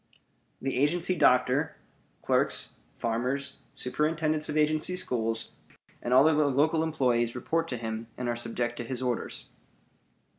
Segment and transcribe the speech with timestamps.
[0.59, 1.77] The agency doctor,
[2.23, 5.51] clerks, farmers, superintendents of agency schools,
[6.01, 9.45] and all other local employees report to him and are subject to his orders.